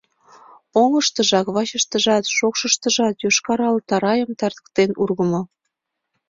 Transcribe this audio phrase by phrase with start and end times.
[0.81, 5.41] Оҥыштыжак вачыштыжат, шокшыштыжат йошкар-ал тарайым тыртыктен ургымо.